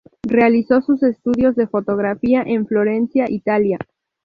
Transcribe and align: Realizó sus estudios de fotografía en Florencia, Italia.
Realizó 0.27 0.81
sus 0.81 1.03
estudios 1.03 1.55
de 1.55 1.67
fotografía 1.67 2.41
en 2.41 2.65
Florencia, 2.65 3.29
Italia. 3.29 3.77